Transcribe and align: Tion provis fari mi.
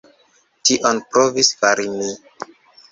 Tion 0.69 1.03
provis 1.13 1.53
fari 1.61 1.89
mi. 2.01 2.13